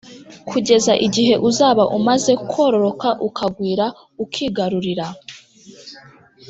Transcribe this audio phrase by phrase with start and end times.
[0.49, 3.85] Kugeza igihe uzaba umaze kororoka ukagwira
[4.23, 5.05] ukigarurira